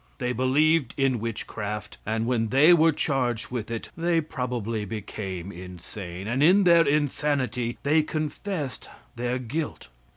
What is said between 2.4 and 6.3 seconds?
they were charged with it, they probably became insane,